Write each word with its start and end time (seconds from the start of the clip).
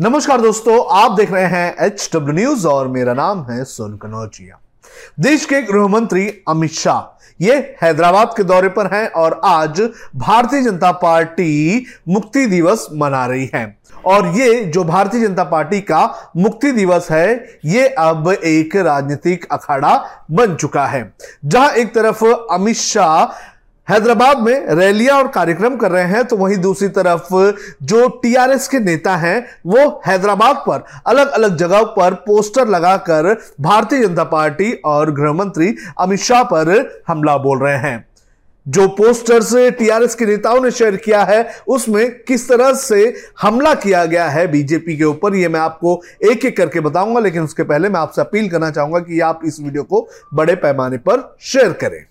नमस्कार 0.00 0.40
दोस्तों, 0.40 0.74
आप 0.90 1.16
देख 1.16 1.32
रहे 1.32 1.44
हैं 1.44 1.86
एच 1.86 2.08
डब्ल्यू 2.12 2.34
न्यूज़ 2.34 2.66
और 2.66 2.86
मेरा 2.88 3.14
नाम 3.14 3.42
है 3.50 3.64
सोन 3.64 3.96
कनौजिया 3.96 4.58
देश 5.20 5.44
के 5.44 5.60
गृह 5.62 5.86
मंत्री 5.88 6.26
अमित 6.48 6.72
शाह, 6.72 7.00
ये 7.40 7.56
हैदराबाद 7.82 8.32
के 8.36 8.42
दौरे 8.42 8.68
पर 8.68 8.86
हैं 8.94 9.06
और 9.12 9.40
आज 9.44 9.80
भारतीय 10.16 10.62
जनता 10.62 10.92
पार्टी 10.92 11.84
मुक्ति 12.08 12.46
दिवस 12.46 12.86
मना 12.92 13.24
रही 13.26 13.50
है। 13.54 13.64
और 14.04 14.26
ये 14.36 14.64
जो 14.64 14.84
भारतीय 14.84 15.26
जनता 15.26 15.44
पार्टी 15.44 15.80
का 15.82 16.32
मुक्ति 16.36 16.72
दिवस 16.72 17.10
है, 17.10 17.58
ये 17.64 17.88
अब 17.88 18.32
एक 18.32 18.76
राजनीतिक 18.76 19.46
अखाड़ा 19.52 19.96
बन 20.30 20.54
चुका 20.54 20.86
है। 20.86 21.12
जहाँ 21.44 21.70
एक 21.70 21.94
तरफ़ 21.94 22.24
अमित 22.24 22.76
शाह 22.76 23.24
हैदराबाद 23.90 24.38
में 24.38 24.66
रैलियाँ 24.68 25.16
और 25.18 25.28
कार्यक्रम 25.28 25.76
कर 25.76 25.90
रहे 25.90 26.04
हैं 26.06 26.24
तो 26.24 26.36
वहीं 26.36 26.56
दूसरी 26.58 26.88
तरफ़ 26.90 27.28
जो 27.84 28.06
टीआरएस 28.22 28.68
के 28.68 28.78
नेता 28.80 29.16
हैं, 29.16 29.46
वो 29.66 30.02
हैदराबाद 30.06 30.62
पर 30.68 30.84
अलग 31.06 31.30
अलग 31.30 31.56
जगह 31.56 31.82
पर 31.94 32.14
पोस्टर 32.26 32.68
लगाकर 32.68 33.32
भारतीय 33.60 34.06
जनता 34.06 34.24
पार्टी 34.26 34.72
और 34.84 35.10
गृह 35.14 35.32
मंत्री 35.32 35.74
अमित 36.00 36.20
शाह 36.20 36.42
पर 36.44 37.02
हमला 37.08 37.36
बोल 37.38 37.58
रहे 37.58 37.78
हैं। 37.78 38.04
जो 38.66 38.86
पोस्टर्स 38.88 39.54
टीआरएस 39.78 40.14
के 40.14 40.26
नेताओं 40.26 40.60
ने 40.62 40.70
शेयर 40.70 40.96
किया 40.96 41.22
है, 41.24 41.50
उसमें 41.68 42.10
किस 42.18 42.48
तरह 42.48 42.72
से 42.74 43.14
हमला 43.40 43.72
किया 43.76 44.04
गया 44.04 44.28
है 44.28 44.46
बीजेपी 44.46 44.96
के 44.96 45.04
ऊपर, 45.04 45.34
ये 45.34 45.48
मैं 45.48 45.60
आपको 45.60 46.00
एक 46.24 46.44
एक 46.44 46.56
करके 46.56 46.80
बताऊँगा, 46.80 47.20
लेकिन 47.20 47.42
उसके 47.42 47.62
पहले 47.62 47.88
मैं 47.88 48.00
आपसे 48.00 48.20
अपील 48.20 48.48
करना 48.50 48.70
चाहूँगा 48.70 48.98
कि 49.00 49.20
आप 49.20 49.40
इस 49.44 49.60
वीडियो 49.60 49.82
को 49.82 50.06
बड़े 50.34 50.54
पैमाने 50.56 50.98
पर 50.98 51.36
शेयर 51.42 51.72
करें। 51.72 52.04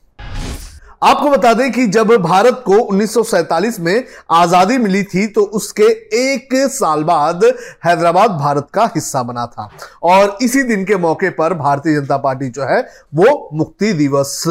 आपको 1.02 1.30
बता 1.30 1.54
दें 1.54 1.72
कि 1.72 1.86
जब 1.88 2.12
भारत 2.14 2.64
को 2.66 2.78
1947 2.94 3.80
में 3.80 4.04
आज़ादी 4.32 4.78
मिली 4.78 5.04
थी 5.04 5.26
तो 5.28 5.42
उसके 5.42 5.84
एक 6.16 6.54
साल 6.70 7.04
बाद 7.04 7.44
हैदराबाद 7.86 8.32
भारत 8.32 8.68
का 8.74 8.86
हिस्सा 8.96 9.24
बना 9.24 9.46
था। 9.46 9.70
और 10.04 10.38
इसी 10.42 10.64
दिन 10.64 10.84
के 10.86 10.98
मौके 10.98 11.30
पर 11.30 11.54
भारतीय 11.54 11.96
जनता 11.96 12.18
पार्टी 12.18 12.50
जो 12.50 12.64
है, 12.64 12.82
वो 13.16 13.50
मुक्ति 13.54 13.94
दिवस 13.94 14.44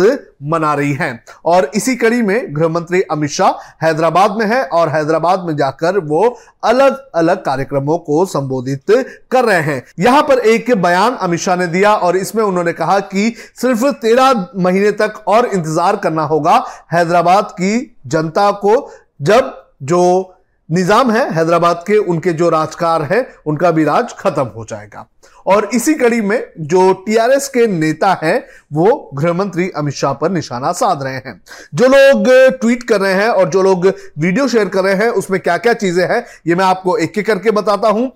मना 0.42 0.72
रही 0.75 0.92
है। 0.92 1.08
और 1.47 1.70
इसी 1.75 1.94
कड़ी 1.97 2.20
में 2.22 2.55
गृह 2.56 2.69
मंत्री 2.69 3.00
अमित 3.03 3.31
शाह 3.31 3.84
हैदराबाद 3.84 4.36
में 4.36 4.44
है 4.47 4.62
और 4.64 4.89
हैदराबाद 4.89 5.44
में 5.44 5.56
जाकर 5.56 5.98
वो 6.00 6.22
अलग 6.64 6.98
अलग 7.14 7.44
कार्यक्रमों 7.44 7.98
को 7.98 8.25
संबोधित 8.27 8.91
कर 9.31 9.44
रहे 9.44 9.61
हैं। 9.62 9.83
यहाँ 10.00 10.22
पर 10.22 10.39
एक 10.39 10.70
बयान 10.78 11.14
अमित 11.16 11.41
शाह 11.41 11.56
ने 11.56 11.66
दिया 11.66 11.94
और 11.97 12.16
इसमें 12.16 12.42
उन्होंने 12.44 12.72
कहा 12.75 12.98
कि 13.03 13.34
सिर्फ़ 13.56 13.86
तेरह 13.92 14.47
महीने 14.56 14.91
तक 14.94 15.22
और 15.28 15.47
इंतज़ार 15.47 15.97
करना 15.98 16.22
होगा। 16.25 16.64
हैदराबाद 16.92 17.50
की 17.53 17.97
जनता 18.06 18.50
को 18.56 18.91
जब 19.22 19.55
जो 19.83 20.34
निज़ाम 20.69 21.11
है, 21.11 21.33
हैदराबाद 21.34 21.84
के 21.86 21.97
उनके 21.98 22.33
जो 22.33 22.48
राजकार 22.48 23.02
है, 23.02 23.27
उनका 23.47 23.70
भी 23.70 23.84
राज 23.84 24.12
खत्म 24.19 24.42
हो 24.47 24.64
जाएगा। 24.64 25.06
और 25.47 25.69
इसी 25.75 25.94
कड़ी 25.94 26.20
में 26.20 26.52
जो 26.60 26.92
टीआरएस 27.06 27.48
के 27.48 27.66
नेता 27.69 28.12
हैं, 28.22 28.44
वो 28.72 29.10
गृह 29.14 29.33
मंत्री 29.33 29.69
अमित 29.77 29.94
शाह 29.94 30.12
पर 30.12 30.30
निशाना 30.30 30.72
साध 30.72 31.02
रहे 31.02 31.16
हैं। 31.16 31.41
जो 31.75 31.86
लोग 31.86 32.28
ट्वीट 32.60 32.83
कर 32.83 33.00
रहे 33.00 33.12
हैं 33.12 33.28
और 33.28 33.48
जो 33.48 33.62
लोग 33.62 33.86
वीडियो 33.86 34.48
शेयर 34.48 34.69
कर 34.69 34.84
रहे 34.84 34.94
हैं, 34.97 35.08
उसमें 35.10 35.41
क्या 35.41 35.56
क्या 35.58 35.72
चीज़ें 35.75 36.05
हैं, 36.06 36.25
ये 36.47 36.55
मैं 36.55 36.64
आपको 36.64 36.97
एक 36.98 37.19
एक 37.19 37.27
करके 37.27 37.50
बताता 37.53 37.88
हूँ। 37.88 38.10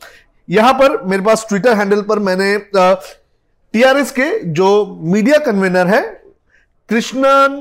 यहाँ 0.48 0.72
पर 0.74 1.02
मेरे 1.04 1.22
पास 1.22 1.46
ट्विटर 1.48 1.76
हैंडल 1.76 2.02
पर 2.02 2.18
मैंने 2.20 2.56
टीआरएस 2.74 4.10
के 4.10 4.28
जो 4.44 4.98
मीडिया 5.04 5.38
कन्वेनर 5.40 5.86
है, 5.86 6.02
कृष्णन 6.88 7.60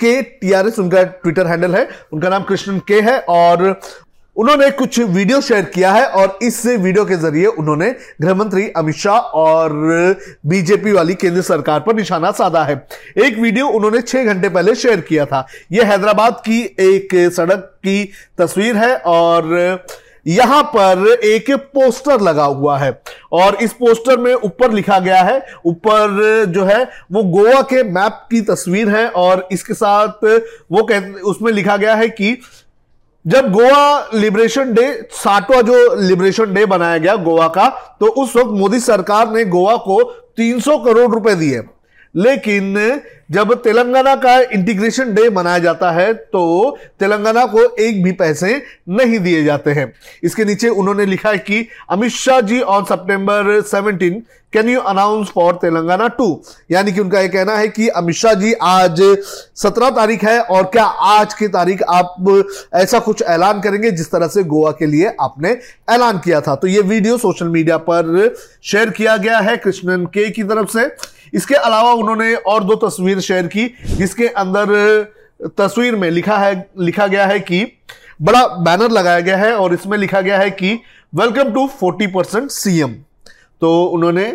के, 0.00 0.20
टीआरएस 0.22 0.78
उनका 0.78 1.02
ट्विटर 1.02 1.46
हैंडल 1.46 1.74
है, 1.74 1.88
उनका 2.12 2.28
नाम 2.28 2.42
कृष्णन 2.44 2.78
के 2.88 3.00
है, 3.00 3.18
और 3.20 3.80
उन्होंने 4.40 4.70
कुछ 4.70 4.98
वीडियो 4.98 5.40
शेयर 5.40 5.64
किया 5.64 5.90
है 5.92 6.04
और 6.08 6.38
इस 6.42 6.64
वीडियो 6.66 7.04
के 7.04 7.16
ज़रिए 7.16 7.46
उन्होंने 7.46 7.90
गृह 8.20 8.34
मंत्री 8.34 8.68
अमित 8.76 8.96
शाह 8.96 9.18
और 9.36 9.72
बीजेपी 10.46 10.92
वाली 10.92 11.14
केंद्र 11.14 11.42
सरकार 11.42 11.80
पर 11.80 11.94
निशाना 11.96 12.30
साधा 12.32 12.62
है। 12.64 12.74
एक 13.18 13.38
वीडियो 13.38 13.66
उन्होंने 13.68 14.00
छह 14.02 14.24
घंटे 14.24 14.48
पहले 14.48 14.74
शेयर 14.74 15.00
किया 15.02 15.26
था। 15.26 15.46
यह 15.72 15.90
हैदराबाद 15.90 16.40
की 16.46 16.60
एक 16.82 17.14
सड़क 17.36 17.70
की 17.78 18.04
तस्वीर 18.38 18.76
है 18.76 18.94
और 18.96 19.84
यहाँ 20.26 20.62
पर 20.74 21.06
एक 21.24 21.50
पोस्टर 21.74 22.20
लगा 22.20 22.44
हुआ 22.44 22.78
है 22.78 22.90
और 23.32 23.54
इस 23.62 23.72
पोस्टर 23.74 24.18
में 24.18 24.32
ऊपर 24.34 24.72
लिखा 24.72 24.98
गया 25.00 25.22
है। 25.22 25.40
ऊपर 25.66 26.44
जो 26.48 26.64
है 26.64 26.82
वो 27.12 27.22
गोवा 27.32 27.60
के 27.64 27.82
मैप 27.84 28.26
की 28.30 28.40
तस्वीर 28.46 28.88
है 28.88 29.08
और 29.10 29.46
इसके 29.52 29.74
साथ 29.74 30.24
वो 30.72 30.82
कह, 30.82 31.00
उसमें 31.24 31.52
लिखा 31.52 31.76
गया 31.76 31.94
है 31.94 32.08
कि 32.10 32.36
जब 33.26 33.50
गोवा 33.52 34.08
लिबरेशन 34.14 34.72
डे 34.72 34.92
साठवा 35.12 35.60
जो 35.62 35.94
लिबरेशन 36.00 36.54
डे 36.54 36.64
बनाया 36.66 36.98
गया 36.98 37.16
गोवा 37.16 37.48
का 37.48 37.68
तो 38.00 38.06
उस 38.06 38.36
वक्त 38.36 38.50
मोदी 38.50 38.80
सरकार 38.80 39.30
ने 39.30 39.44
गोवा 39.44 39.76
को 39.76 40.00
300 40.40 40.76
करोड़ 40.84 41.10
रुपए 41.14 41.34
दिए। 41.34 41.60
लेकिन 42.14 43.00
जब 43.30 43.52
तेलंगाना 43.54 44.14
का 44.14 44.38
इंटीग्रेशन 44.40 45.14
डे 45.14 45.28
मनाया 45.30 45.58
जाता 45.58 45.90
है 45.90 46.12
तो 46.14 46.76
तेलंगाना 47.00 47.44
को 47.46 47.64
एक 47.76 48.02
भी 48.02 48.12
पैसे 48.12 48.62
नहीं 48.88 49.18
दिए 49.18 49.44
जाते 49.44 49.70
हैं। 49.70 49.92
इसके 50.22 50.44
नीचे 50.44 50.68
उन्होंने 50.68 51.06
लिखा 51.06 51.30
है 51.30 51.38
कि 51.38 51.66
Amit 51.90 52.12
Shah 52.12 52.40
ji 52.40 52.60
on 52.60 52.84
September 52.84 53.60
17 53.62 54.20
can 54.52 54.68
you 54.68 54.80
announce 54.80 55.28
for 55.34 55.52
Telangana 55.54 56.08
to 56.08 56.42
यानी 56.70 56.92
कि 56.92 57.00
उनका 57.00 57.20
यह 57.20 57.28
कहना 57.28 57.56
है 57.56 57.68
कि 57.68 57.88
अमित 57.88 58.16
शाह 58.16 58.34
जी, 58.34 58.52
आज 58.52 59.00
17 59.56 59.90
तारीख 59.90 60.24
है 60.24 60.40
और 60.40 60.64
क्या 60.64 60.84
आज 60.84 61.34
की 61.34 61.48
तारीख 61.48 61.82
आप 61.82 62.44
ऐसा 62.74 62.98
कुछ 62.98 63.22
ऐलान 63.22 63.60
करेंगे 63.60 63.90
जिस 63.90 64.10
तरह 64.10 64.28
से 64.28 64.44
गोवा 64.44 64.70
के 64.70 64.86
लिए 64.86 65.12
आपने 65.20 65.56
ऐलान 65.90 66.18
किया 66.18 66.40
था? 66.40 66.54
तो 66.54 66.66
ये 66.66 66.80
वीडियो 66.80 67.18
सोशल 67.18 67.48
मीडिया 67.48 67.76
पर 67.78 68.34
शेयर 68.62 68.90
किया 68.90 69.16
गया 69.16 69.38
है 69.38 69.56
कृष्णन 69.56 70.04
के 70.06 70.28
की 70.30 70.42
तरफ़ 70.42 70.78
से। 70.78 70.88
इसके 71.32 71.54
अलावा 71.54 71.92
उन्होंने 71.92 72.34
और 72.34 72.64
दो 72.64 72.74
तस्वीर 72.78 73.20
शेयर 73.20 73.46
की, 73.46 73.66
जिसके 73.86 74.28
अंदर 74.28 75.52
तस्वीर 75.58 75.96
में 75.96 76.10
लिखा 76.10 76.36
है, 76.38 76.70
लिखा 76.78 77.06
गया 77.06 77.26
है 77.26 77.38
कि 77.40 77.64
बड़ा 78.22 78.46
बैनर 78.46 78.90
लगाया 78.90 79.20
गया 79.20 79.36
है 79.36 79.54
और 79.54 79.74
इसमें 79.74 79.96
लिखा 79.98 80.20
गया 80.20 80.38
है 80.38 80.50
कि 80.52 80.78
वेलकम 81.12 81.52
टू 81.52 81.66
40 81.78 82.06
परसेंट 82.14 82.50
सीएम 82.50 82.94
तो 83.62 83.82
उन्होंने 83.84 84.26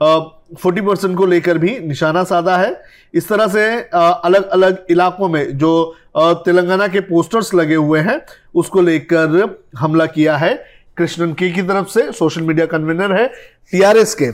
फोर्टी 0.00 0.80
परसेंट 0.80 1.16
को 1.16 1.26
लेकर 1.26 1.58
भी 1.58 1.78
निशाना 1.80 2.22
साधा 2.24 2.56
है। 2.56 2.82
इस 3.14 3.28
तरह 3.28 3.46
से 3.48 3.66
अलग 3.90 4.48
अलग 4.48 4.86
इलाकों 4.90 5.28
में 5.28 5.56
जो 5.58 5.96
तेलंगाना 6.16 6.86
के 6.88 7.00
पोस्टर्स 7.00 7.52
लगे 7.54 7.74
हुए 7.74 8.00
हैं, 8.00 8.20
उसको 8.54 8.80
लेकर 8.82 9.58
हमला 9.78 10.06
किया 10.06 10.36
है। 10.36 10.54
कृष्णन 10.96 11.32
के 11.32 11.50
की 11.50 11.62
तरफ़ 11.62 11.88
से 11.90 12.10
सोशल 12.12 12.42
मीडिया 12.42 12.66
कन्वीनर 12.66 13.12
है 13.12 13.26
टीआरएस 13.72 14.14
के। 14.14 14.30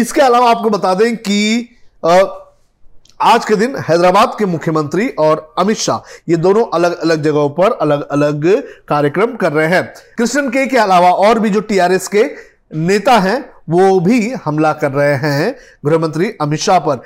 इसके 0.00 0.20
अलावा 0.20 0.50
आपको 0.50 0.70
बता 0.70 0.94
दें 0.94 1.16
कि 1.18 1.68
आज 3.22 3.44
के 3.44 3.56
दिन 3.56 3.76
हैदराबाद 3.88 4.34
के 4.38 4.46
मुख्यमंत्री 4.46 5.08
और 5.18 5.54
अमित 5.58 5.76
शाह, 5.76 5.98
ये 6.28 6.36
दोनों 6.36 6.64
अलग 6.74 6.98
अलग 6.98 7.22
जगहों 7.22 7.48
पर 7.50 7.72
अलग 7.72 8.06
अलग 8.08 8.46
कार्यक्रम 8.88 9.34
कर 9.36 9.52
रहे 9.52 9.66
हैं। 9.66 9.82
कृष्णन 10.18 10.48
के 10.48 10.66
के 10.66 10.76
अलावा 10.78 11.10
और 11.10 11.38
भी 11.38 11.50
जो 11.50 11.60
टीआरएस 11.60 12.08
के 12.08 12.24
नेता 12.76 13.18
हैं, 13.18 13.38
वो 13.70 13.98
भी 14.00 14.30
हमला 14.44 14.72
कर 14.72 14.90
रहे 14.92 15.14
हैं 15.16 15.54
गृहमंत्री 15.86 16.32
अमित 16.40 16.60
शाह 16.60 16.78
पर। 16.78 16.96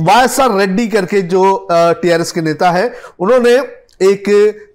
वाई 0.00 0.24
एस 0.24 0.38
आर 0.40 0.56
रेड्डी 0.56 0.86
करके 0.88 1.20
जो 1.24 1.68
टीआरएस 1.70 2.32
के 2.32 2.40
नेता 2.40 2.70
है, 2.70 2.92
उन्होंने 3.20 3.58
एक 4.02 4.28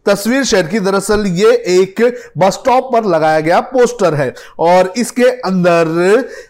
तस्वीर 0.06 0.44
शेयर 0.44 0.68
की। 0.68 0.80
दरअसल 0.80 1.26
ये 1.28 1.52
एक 1.74 2.02
बस 2.38 2.54
स्टॉप 2.54 2.90
पर 2.94 3.06
लगाया 3.06 3.40
गया 3.40 3.60
पोस्टर 3.68 4.14
है 4.14 4.34
और 4.60 4.94
इसके 4.98 5.30
अंदर 5.42 5.88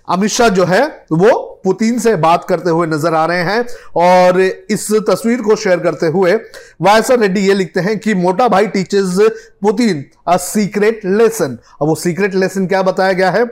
अमित 0.09 0.29
शाह 0.31 0.49
जो 0.49 0.65
है, 0.65 0.85
वो 1.11 1.61
पुतिन 1.63 1.99
से 1.99 2.15
बात 2.17 2.45
करते 2.49 2.69
हुए 2.69 2.87
नज़र 2.87 3.13
आ 3.13 3.25
रहे 3.25 3.43
हैं 3.43 3.65
और 3.97 4.41
इस 4.41 4.87
तस्वीर 5.09 5.41
को 5.41 5.55
शेयर 5.55 5.79
करते 5.79 6.07
हुए 6.07 6.33
वायसर 6.81 7.19
रेड्डी 7.19 7.47
ये 7.47 7.53
लिखते 7.53 7.79
हैं 7.81 7.97
कि 7.99 8.13
Mota 8.15 8.47
Bhai 8.47 8.67
teaches 8.67 9.19
Putin 9.63 10.03
a 10.27 10.37
secret 10.39 11.05
lesson 11.05 11.57
अब 11.81 11.87
वो 11.87 11.95
सीक्रेट 11.97 12.35
लेसन 12.35 12.67
क्या 12.67 12.81
बताया 12.83 13.13
गया 13.13 13.31
है? 13.31 13.45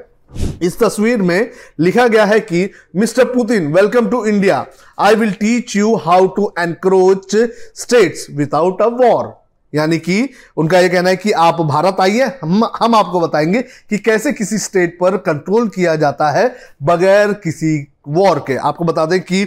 इस 0.61 0.77
तस्वीर 0.79 1.21
में 1.21 1.49
लिखा 1.79 2.07
गया 2.07 2.25
है 2.25 2.39
कि, 2.39 2.69
mister 2.95 3.25
Putin 3.25 3.67
welcome 3.73 4.07
to 4.09 4.25
India 4.25 4.65
I 4.99 5.15
will 5.15 5.31
teach 5.31 5.75
you 5.75 5.95
how 5.95 6.27
to 6.27 6.51
encroach 6.59 7.35
states 7.75 8.27
without 8.31 8.81
a 8.81 8.87
war 9.01 9.33
यानी 9.73 9.97
कि, 9.97 10.29
उनका 10.57 10.79
यह 10.79 10.87
कहना 10.87 11.09
है 11.09 11.15
कि 11.15 11.31
आप 11.31 11.61
भारत 11.61 11.97
आइए, 12.01 12.25
हम 12.43 12.63
हम 12.79 12.95
आपको 12.95 13.19
बताएँगे 13.19 13.61
कि 13.61 13.97
कैसे 13.97 14.31
किसी 14.33 14.57
स्टेट 14.57 14.97
पर 14.99 15.17
कंट्रोल 15.27 15.67
किया 15.67 15.95
जाता 15.95 16.29
है 16.31 16.55
बगैर 16.83 17.33
किसी 17.43 17.77
वॉर 18.07 18.39
के। 18.47 18.55
आपको 18.57 18.85
बता 18.85 19.05
दें 19.05 19.19
कि 19.21 19.41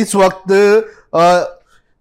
इस 0.00 0.14
वक्त 0.14 0.52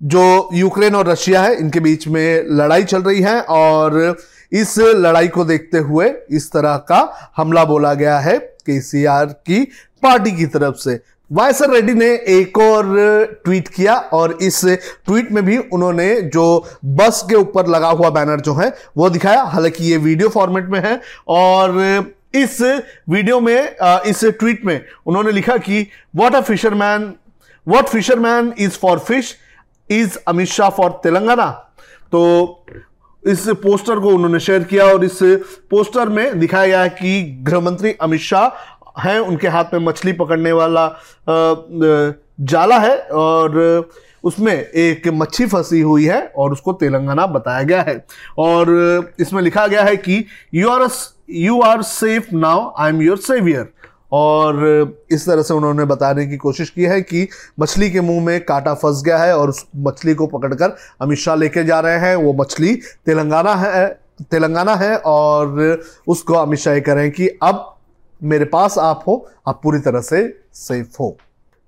जो 0.01 0.49
यूक्रेन 0.53 0.95
और 0.95 1.07
रशिया 1.07 1.41
है, 1.41 1.55
इनके 1.55 1.79
बीच 1.79 2.07
में 2.07 2.43
लड़ाई 2.49 2.83
चल 2.83 3.01
रही 3.03 3.21
है 3.21 3.41
और 3.41 4.15
इस 4.51 4.77
लड़ाई 4.79 5.27
को 5.27 5.45
देखते 5.45 5.77
हुए 5.79 6.13
इस 6.31 6.51
तरह 6.51 6.77
का 6.87 7.31
हमला 7.37 7.63
बोला 7.65 7.93
गया 7.93 8.17
है 8.19 8.37
केसीआर 8.65 9.25
की 9.25 9.63
पार्टी 10.03 10.31
की 10.31 10.45
तरफ़ 10.47 10.75
से। 10.75 10.99
वायसर 11.31 11.69
रेड्डी 11.69 11.93
ने 11.93 12.07
एक 12.29 12.57
और 12.57 12.85
ट्वीट 13.43 13.67
किया 13.67 13.95
और 14.13 14.37
इस 14.41 14.63
ट्वीट 14.65 15.31
में 15.31 15.43
भी 15.45 15.57
उन्होंने 15.57 16.09
जो 16.23 16.45
बस 16.85 17.23
के 17.29 17.35
ऊपर 17.35 17.67
लगा 17.67 17.89
हुआ 17.89 18.09
बैनर 18.09 18.39
जो 18.39 18.53
है, 18.53 18.73
वो 18.97 19.09
दिखाया। 19.09 19.43
हालाँकि 19.43 19.83
ये 19.83 19.97
वीडियो 19.97 20.29
फॉर्मेट 20.29 20.65
में 20.69 20.79
है 20.79 20.99
और 21.27 21.79
इस 22.35 22.61
वीडियो 23.09 23.39
में 23.39 23.75
इस 24.05 24.23
ट्वीट 24.39 24.65
में 24.65 24.79
उन्होंने 25.05 25.31
लिखा 25.31 25.57
कि 25.59 25.87
what 26.15 26.35
a 26.35 26.41
fisherman 26.41 27.13
what 27.67 27.87
fisherman 27.87 28.53
is 28.57 28.77
for 28.81 28.99
fish 28.99 29.35
is 29.89 30.17
Amit 30.27 30.47
Shah 30.47 30.69
for 30.69 30.99
Telangana 31.03 31.49
तो 32.11 32.21
इस 33.23 33.47
पोस्टर 33.63 33.99
को 33.99 34.09
उन्होंने 34.09 34.39
शेयर 34.39 34.63
किया 34.63 34.85
और 34.85 35.03
इस 35.05 35.19
पोस्टर 35.71 36.09
में 36.09 36.39
दिखाया 36.39 36.67
गया 36.67 36.87
कि 36.87 37.21
गृह 37.43 37.59
मंत्री 37.59 37.93
अमित 38.01 38.21
शाह 38.21 39.01
हैं, 39.01 39.19
उनके 39.19 39.47
हाथ 39.47 39.73
में 39.73 39.79
मछली 39.79 40.13
पकड़ने 40.13 40.51
वाला 40.51 40.87
जाला 42.41 42.77
है 42.79 42.97
और 42.97 43.89
उसमें 44.23 44.53
एक 44.53 45.07
मच्छी 45.07 45.45
फंसी 45.45 45.81
हुई 45.81 46.05
है 46.05 46.21
और 46.37 46.51
उसको 46.51 46.73
तेलंगाना 46.73 47.25
बताया 47.27 47.63
गया 47.63 47.81
है। 47.81 48.05
और 48.37 49.13
इसमें 49.19 49.41
लिखा 49.41 49.67
गया 49.67 49.83
है 49.83 49.95
कि 49.97 50.25
you 50.53 50.69
are 50.69 50.87
you 51.29 51.61
are 51.61 51.81
safe 51.81 52.35
now 52.35 52.71
I 52.79 52.89
am 52.89 53.01
your 53.01 53.17
saviour 53.17 53.71
और 54.11 54.97
इस 55.11 55.25
तरह 55.25 55.41
से 55.41 55.53
उन्होंने 55.53 55.85
बताने 55.85 56.25
की 56.27 56.37
कोशिश 56.37 56.69
की 56.69 56.83
है 56.83 57.01
कि 57.01 57.27
मछली 57.59 57.89
के 57.91 58.01
मुँह 58.01 58.25
में 58.25 58.43
कांटा 58.45 58.73
फंस 58.73 59.01
गया 59.05 59.17
है 59.17 59.37
और 59.37 59.49
उस 59.49 59.65
मछली 59.77 60.13
को 60.13 60.27
पकड़कर 60.27 60.75
अमित 61.01 61.17
शाह 61.17 61.35
लेके 61.35 61.63
जा 61.63 61.79
रहे 61.79 61.97
हैं। 61.99 62.15
वो 62.15 62.33
मछली 62.33 62.75
तेलंगाना 63.05 63.55
है 63.55 63.87
तेलंगाना 64.31 64.75
है 64.75 64.95
और 64.97 65.81
उसको 66.07 66.33
अमित 66.33 66.59
शाह 66.59 66.79
करें 66.79 67.09
कि 67.11 67.27
अब 67.43 67.67
मेरे 68.23 68.45
पास 68.45 68.77
आप 68.77 69.03
हो, 69.07 69.29
आप 69.47 69.59
पूरी 69.63 69.79
तरह 69.79 70.01
से 70.01 70.21
सेफ़ 70.53 70.97
हो। 70.99 71.17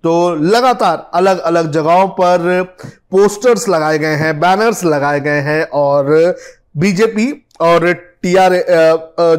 तो 0.03 0.35
लगातार 0.35 1.09
अलग 1.13 1.39
अलग 1.39 1.71
जगहों 1.71 2.07
पर 2.07 2.63
पोस्टर्स 3.11 3.67
लगाए 3.69 3.97
गए 3.99 4.15
हैं 4.15 4.39
बैनर्स 4.39 4.83
लगाए 4.83 5.19
गए 5.19 5.39
हैं 5.39 5.63
और 5.73 6.35
बीजेपी 6.77 7.31
और 7.61 7.91
टीआर 7.93 8.53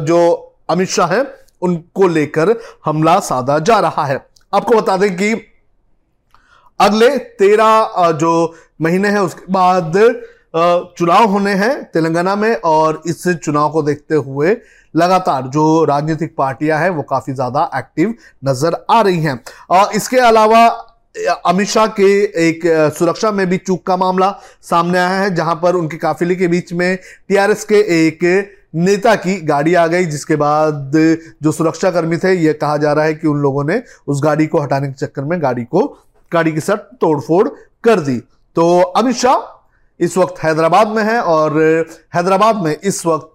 जो 0.01 0.19
अमित 0.69 0.89
शाह 0.89 1.13
है 1.13 1.23
उनको 1.61 2.07
लेकर 2.09 2.55
हमला 2.85 3.19
साधा 3.21 3.57
जा 3.61 3.79
रहा 3.79 4.05
है। 4.05 4.25
आपको 4.53 4.75
बता 4.75 4.97
दें 4.97 5.15
कि 5.17 5.33
अगले 6.79 7.17
तेरह 7.17 8.11
जो 8.13 8.55
महीने 8.81 9.09
हैं, 9.09 9.19
उसके 9.19 9.51
बाद 9.51 9.93
चुनाव 10.97 11.25
होने 11.25 11.53
हैं 11.53 11.83
तेलंगाना 11.83 12.35
में 12.35 12.55
और 12.65 13.01
इस 13.07 13.27
चुनाव 13.35 13.69
को 13.71 13.81
देखते 13.83 14.15
हुए 14.17 14.55
लगातार 14.93 15.47
जो 15.47 15.83
राजनीतिक 15.85 16.35
पार्टियाँ 16.37 16.79
हैं, 16.79 16.89
वो 16.89 17.01
काफ़ी 17.03 17.33
ज़्यादा 17.33 17.69
एक्टिव 17.75 18.13
नज़र 18.45 18.85
आ 18.91 19.01
रही 19.01 19.21
हैं। 19.21 19.39
इसके 19.95 20.17
अलावा 20.19 20.65
अमित 21.45 21.67
शाह 21.67 21.87
के 21.89 22.07
एक 22.47 22.61
सुरक्षा 22.97 23.31
में 23.31 23.45
भी 23.49 23.57
चूक 23.57 23.85
का 23.87 23.97
मामला 23.97 24.29
सामने 24.61 24.97
आया 24.97 25.19
है, 25.19 25.33
जहाँ 25.35 25.55
पर 25.55 25.75
उनके 25.75 25.97
काफिले 25.97 26.35
के 26.35 26.47
बीच 26.47 26.73
में 26.73 26.97
टीआरएस 27.29 27.63
के 27.63 27.79
एक 27.97 28.23
नेता 28.75 29.15
की 29.15 29.39
गाड़ी 29.41 29.73
आ 29.73 29.85
गई, 29.87 30.05
जिसके 30.05 30.35
बाद 30.35 30.91
जो 31.43 31.51
सुरक्षा 31.51 31.91
कर्मी 31.91 32.17
थे 32.17 32.33
यह 32.33 32.53
कहा 32.53 32.77
जा 32.77 32.93
रहा 32.93 33.05
है 33.05 33.13
कि 33.13 33.27
उन 33.27 33.37
लोगों 33.39 33.63
ने 33.63 33.81
उस 34.07 34.21
गाड़ी 34.23 34.47
को 34.47 34.61
हटाने 34.61 34.87
के 34.87 34.93
चक्कर 34.95 35.23
में 35.23 35.41
गाड़ी 35.41 35.63
को, 35.65 35.85
गाड़ी 36.31 36.51
के 36.51 36.59
साथ 36.59 36.77
तोड़फोड़ 37.01 37.47
कर 37.83 37.99
दी। 37.99 38.17
तो 38.55 38.79
अमित 38.79 39.15
शाह 39.15 39.53
इस 39.99 40.17
वक्त 40.17 40.43
हैदराबाद 40.43 40.87
में 40.87 41.03
है 41.03 41.19
और 41.21 41.59
हैदराबाद 42.15 42.63
में 42.63 42.75
इस 42.75 43.05
वक्त 43.05 43.31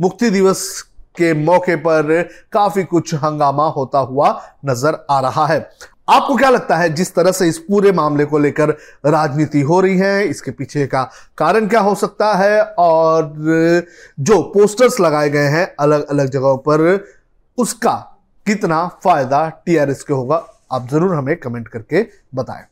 मुक्ति 0.00 0.30
दिवस 0.30 0.80
के 1.16 1.32
मौके 1.34 1.76
पर 1.76 2.22
काफ़ी 2.52 2.84
कुछ 2.84 3.14
हंगामा 3.14 3.66
होता 3.68 3.98
हुआ 4.00 4.28
नज़र 4.64 4.98
आ 5.10 5.20
रहा 5.20 5.46
है। 5.46 5.58
आपको 6.08 6.34
क्या 6.36 6.48
लगता 6.50 6.76
है, 6.76 6.88
जिस 6.88 7.14
तरह 7.14 7.32
से 7.32 7.48
इस 7.48 7.58
पूरे 7.58 7.92
मामले 7.92 8.24
को 8.24 8.38
लेकर 8.38 8.70
राजनीति 9.06 9.60
हो 9.60 9.80
रही 9.80 9.98
है, 9.98 10.24
इसके 10.24 10.50
पीछे 10.50 10.86
का 10.86 11.02
कारण 11.38 11.68
क्या 11.68 11.80
हो 11.80 11.94
सकता 11.94 12.32
है? 12.34 12.62
और 12.62 13.32
जो 14.20 14.40
पोस्टर्स 14.54 15.00
लगाए 15.00 15.30
गए 15.30 15.46
हैं 15.48 15.66
अलग 15.80 16.06
अलग 16.06 16.30
जगहों 16.30 16.56
पर, 16.58 17.04
उसका 17.58 17.94
कितना 18.46 18.86
फ़ायदा 19.04 19.48
टीआरएस 19.66 20.02
के 20.02 20.14
होगा? 20.14 20.44
आप 20.72 20.88
ज़रूर 20.90 21.14
हमें 21.14 21.36
कमेंट 21.36 21.68
करके 21.68 22.06
बताएँ। 22.34 22.64